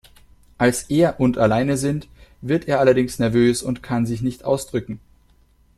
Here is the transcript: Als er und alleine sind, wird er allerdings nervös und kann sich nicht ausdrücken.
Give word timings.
Als 0.57 0.81
er 0.89 1.19
und 1.19 1.37
alleine 1.37 1.77
sind, 1.77 2.07
wird 2.41 2.67
er 2.67 2.79
allerdings 2.79 3.19
nervös 3.19 3.61
und 3.61 3.83
kann 3.83 4.07
sich 4.07 4.23
nicht 4.23 4.43
ausdrücken. 4.45 4.99